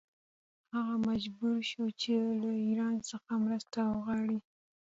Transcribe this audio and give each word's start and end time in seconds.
هغه 0.73 0.95
مجبور 1.07 1.57
شو 1.71 1.85
چې 2.01 2.13
له 2.41 2.49
ایران 2.65 2.95
څخه 3.09 3.31
مرسته 3.45 3.77
وغواړي. 3.91 4.37